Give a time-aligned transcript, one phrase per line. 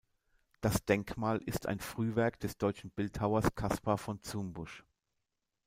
[0.61, 4.83] Das Denkmal ist ein Frühwerk des deutschen Bildhauers Caspar von Zumbusch.